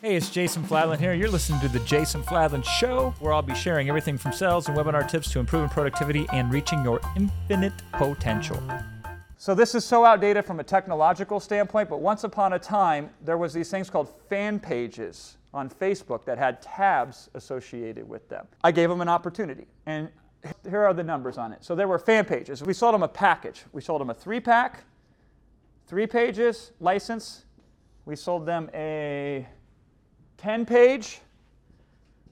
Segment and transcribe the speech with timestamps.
[0.00, 1.12] Hey, it's Jason Fladlien here.
[1.12, 4.78] You're listening to The Jason Fladlien Show, where I'll be sharing everything from sales and
[4.78, 8.62] webinar tips to improving productivity and reaching your infinite potential.
[9.38, 13.38] So this is so outdated from a technological standpoint, but once upon a time, there
[13.38, 18.46] was these things called fan pages on Facebook that had tabs associated with them.
[18.62, 20.10] I gave them an opportunity, and
[20.62, 21.64] here are the numbers on it.
[21.64, 22.62] So there were fan pages.
[22.62, 23.64] We sold them a package.
[23.72, 24.84] We sold them a three-pack,
[25.88, 27.46] three pages, license.
[28.04, 29.44] We sold them a
[30.38, 31.20] 10 page,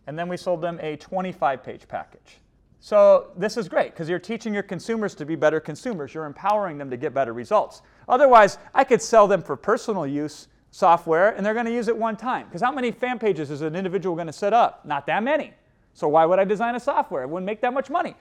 [0.06, 2.38] and then we sold them a 25 page package.
[2.80, 6.14] So this is great because you're teaching your consumers to be better consumers.
[6.14, 7.82] You're empowering them to get better results.
[8.08, 11.96] Otherwise, I could sell them for personal use software and they're going to use it
[11.96, 12.46] one time.
[12.46, 14.84] Because how many fan pages is an individual going to set up?
[14.84, 15.52] Not that many.
[15.94, 17.22] So why would I design a software?
[17.22, 18.14] It wouldn't make that much money.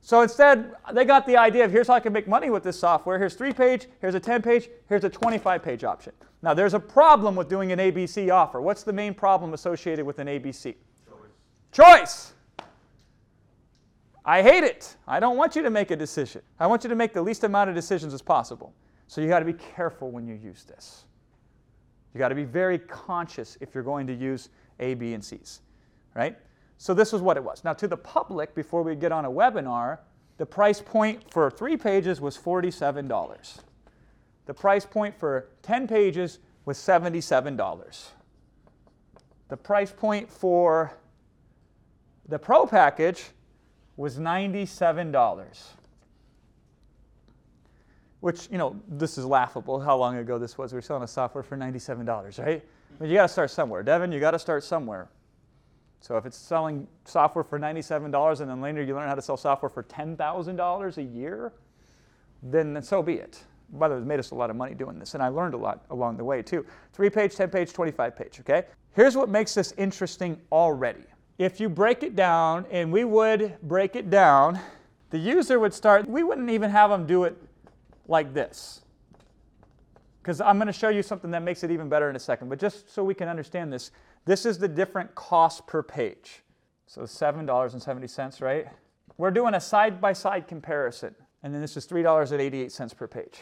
[0.00, 2.78] So instead, they got the idea of here's how I can make money with this
[2.78, 3.18] software.
[3.18, 6.12] Here's three page, here's a 10 page, here's a 25 page option.
[6.42, 8.60] Now, there's a problem with doing an ABC offer.
[8.60, 10.74] What's the main problem associated with an ABC?
[10.74, 11.14] Choice.
[11.72, 12.32] Choice.
[14.24, 14.96] I hate it.
[15.06, 16.42] I don't want you to make a decision.
[16.60, 18.74] I want you to make the least amount of decisions as possible.
[19.06, 21.06] So you got to be careful when you use this.
[22.14, 24.50] You got to be very conscious if you're going to use
[24.80, 25.60] A, B, and C's,
[26.14, 26.36] right?
[26.76, 27.64] So this was what it was.
[27.64, 29.98] Now, to the public, before we get on a webinar,
[30.36, 33.58] the price point for three pages was $47.
[34.48, 38.06] The price point for 10 pages was $77.
[39.48, 40.94] The price point for
[42.26, 43.26] the Pro package
[43.98, 45.58] was $97.
[48.20, 50.72] Which, you know, this is laughable how long ago this was.
[50.72, 52.64] We were selling a software for $97, right?
[52.98, 53.82] But you got to start somewhere.
[53.82, 55.10] Devin, you got to start somewhere.
[56.00, 59.36] So if it's selling software for $97 and then later you learn how to sell
[59.36, 61.52] software for $10,000 a year,
[62.42, 63.42] then so be it.
[63.72, 65.58] By the way, made us a lot of money doing this, and I learned a
[65.58, 66.64] lot along the way too.
[66.92, 68.64] Three page, 10 page, 25 page, okay?
[68.94, 71.04] Here's what makes this interesting already.
[71.38, 74.58] If you break it down, and we would break it down,
[75.10, 77.36] the user would start, we wouldn't even have them do it
[78.08, 78.80] like this.
[80.22, 82.48] Because I'm going to show you something that makes it even better in a second,
[82.48, 83.90] but just so we can understand this,
[84.24, 86.42] this is the different cost per page.
[86.86, 88.66] So $7.70, right?
[89.16, 91.14] We're doing a side by side comparison.
[91.42, 93.38] And then this is $3.88 per page.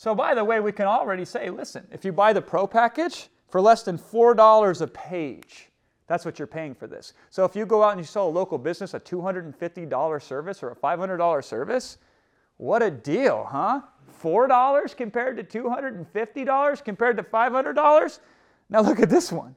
[0.00, 3.28] So, by the way, we can already say listen, if you buy the Pro package
[3.50, 5.68] for less than $4 a page,
[6.06, 7.12] that's what you're paying for this.
[7.28, 10.70] So, if you go out and you sell a local business a $250 service or
[10.70, 11.98] a $500 service,
[12.56, 13.82] what a deal, huh?
[14.22, 18.20] $4 compared to $250 compared to $500?
[18.70, 19.54] Now, look at this one.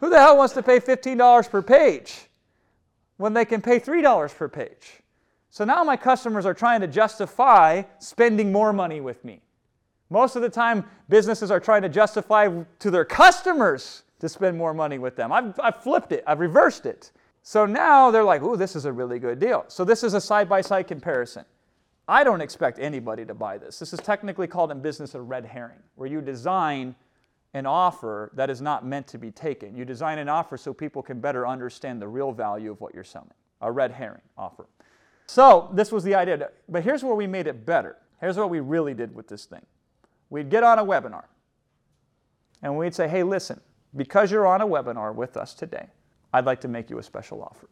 [0.00, 2.30] Who the hell wants to pay $15 per page
[3.18, 5.02] when they can pay $3 per page?
[5.50, 9.43] So now my customers are trying to justify spending more money with me.
[10.14, 12.48] Most of the time, businesses are trying to justify
[12.78, 15.32] to their customers to spend more money with them.
[15.32, 17.10] I've, I've flipped it, I've reversed it.
[17.42, 19.64] So now they're like, ooh, this is a really good deal.
[19.66, 21.44] So this is a side by side comparison.
[22.06, 23.80] I don't expect anybody to buy this.
[23.80, 26.94] This is technically called in business a red herring, where you design
[27.52, 29.74] an offer that is not meant to be taken.
[29.76, 33.02] You design an offer so people can better understand the real value of what you're
[33.02, 33.34] selling.
[33.62, 34.66] A red herring offer.
[35.26, 36.50] So this was the idea.
[36.68, 37.96] But here's where we made it better.
[38.20, 39.66] Here's what we really did with this thing.
[40.34, 41.26] We'd get on a webinar
[42.60, 43.60] and we'd say, hey, listen,
[43.94, 45.86] because you're on a webinar with us today,
[46.32, 47.68] I'd like to make you a special offer.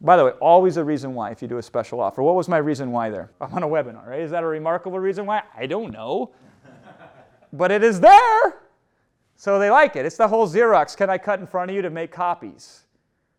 [0.00, 2.20] By the way, always a reason why if you do a special offer.
[2.20, 3.30] What was my reason why there?
[3.40, 4.18] I'm on a webinar, right?
[4.18, 5.44] Is that a remarkable reason why?
[5.56, 6.32] I don't know.
[7.52, 8.56] but it is there.
[9.36, 10.04] So they like it.
[10.04, 12.86] It's the whole Xerox, can I cut in front of you to make copies?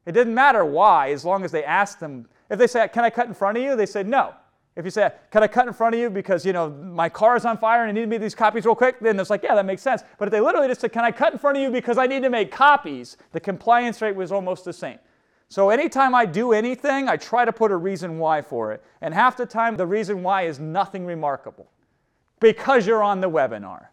[0.06, 2.30] It didn't matter why, as long as they asked them.
[2.50, 3.76] If they say, can I cut in front of you?
[3.76, 4.34] They said no.
[4.80, 7.36] If you say, can I cut in front of you because, you know, my car
[7.36, 9.44] is on fire and I need to make these copies real quick, then it's like,
[9.44, 10.04] yeah, that makes sense.
[10.18, 12.08] But if they literally just said, can I cut in front of you because I
[12.08, 14.98] need to make copies, the compliance rate was almost the same.
[15.50, 18.82] So anytime I do anything, I try to put a reason why for it.
[19.02, 21.70] And half the time, the reason why is nothing remarkable.
[22.40, 23.88] Because you're on the webinar.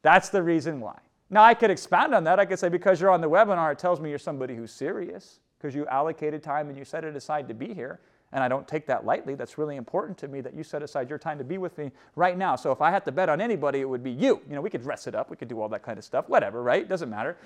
[0.00, 0.98] That's the reason why.
[1.28, 2.40] Now, I could expand on that.
[2.40, 5.40] I could say because you're on the webinar, it tells me you're somebody who's serious
[5.58, 8.00] because you allocated time and you set it aside to be here.
[8.36, 9.34] And I don't take that lightly.
[9.34, 11.90] That's really important to me that you set aside your time to be with me
[12.16, 12.54] right now.
[12.54, 14.42] So if I had to bet on anybody, it would be you.
[14.46, 16.28] You know, we could dress it up, we could do all that kind of stuff,
[16.28, 16.86] whatever, right?
[16.86, 17.38] Doesn't matter.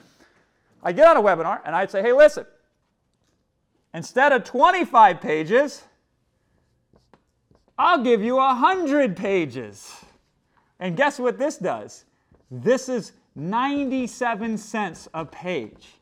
[0.82, 2.44] I get on a webinar and I'd say, hey, listen,
[3.94, 5.84] instead of 25 pages,
[7.78, 9.94] I'll give you 100 pages.
[10.80, 12.04] And guess what this does?
[12.50, 15.99] This is 97 cents a page.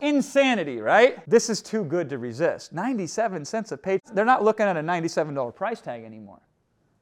[0.00, 1.28] Insanity, right?
[1.28, 2.72] This is too good to resist.
[2.72, 4.00] 97 cents a page.
[4.12, 6.40] They're not looking at a $97 price tag anymore.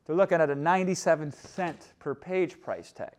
[0.06, 3.14] They're looking at a 97 cent per page price tag.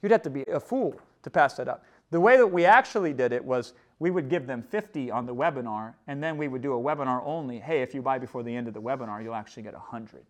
[0.00, 1.84] You'd have to be a fool to pass that up.
[2.10, 5.34] The way that we actually did it was we would give them 50 on the
[5.34, 7.58] webinar, and then we would do a webinar only.
[7.58, 10.24] Hey, if you buy before the end of the webinar, you'll actually get 100.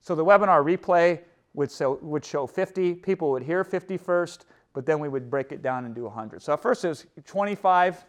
[0.00, 1.20] So the webinar replay
[1.54, 2.94] would show, would show 50.
[2.96, 6.42] People would hear 50 first, but then we would break it down and do 100.
[6.42, 8.04] So at first it was 25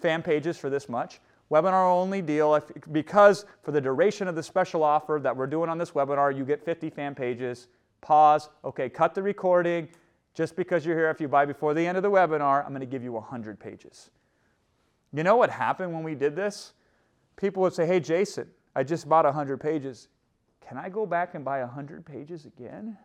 [0.00, 1.20] fan pages for this much.
[1.50, 5.70] Webinar only deal, if, because for the duration of the special offer that we're doing
[5.70, 7.68] on this webinar, you get 50 fan pages.
[8.00, 9.88] Pause, okay, cut the recording.
[10.34, 12.80] Just because you're here, if you buy before the end of the webinar, I'm going
[12.80, 14.10] to give you 100 pages.
[15.12, 16.74] You know what happened when we did this?
[17.36, 20.08] People would say, hey, Jason, I just bought 100 pages.
[20.66, 22.98] Can I go back and buy 100 pages again?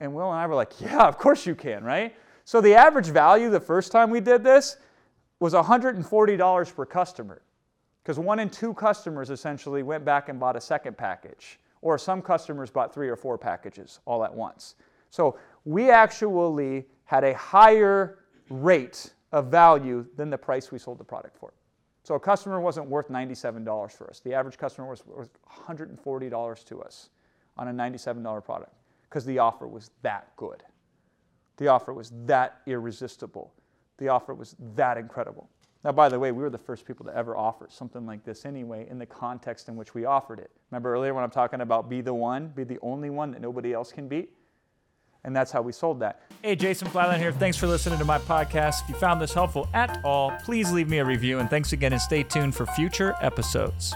[0.00, 2.14] And Will and I were like, yeah, of course you can, right?
[2.44, 4.76] So the average value the first time we did this
[5.40, 7.42] was $140 per customer
[8.02, 12.22] because one in two customers essentially went back and bought a second package, or some
[12.22, 14.76] customers bought three or four packages all at once.
[15.10, 21.04] So we actually had a higher rate of value than the price we sold the
[21.04, 21.52] product for.
[22.02, 24.20] So a customer wasn't worth $97 for us.
[24.20, 25.28] The average customer was worth
[25.68, 27.10] $140 to us
[27.58, 28.72] on a $97 product
[29.08, 30.62] because the offer was that good.
[31.56, 33.52] The offer was that irresistible.
[33.98, 35.48] The offer was that incredible.
[35.84, 38.44] Now, by the way, we were the first people to ever offer something like this
[38.44, 40.50] anyway in the context in which we offered it.
[40.70, 43.72] Remember earlier when I'm talking about be the one, be the only one that nobody
[43.72, 44.30] else can beat?
[45.24, 46.22] And that's how we sold that.
[46.42, 47.32] Hey, Jason Fladlien here.
[47.32, 48.82] Thanks for listening to my podcast.
[48.82, 51.38] If you found this helpful at all, please leave me a review.
[51.38, 53.94] And thanks again, and stay tuned for future episodes.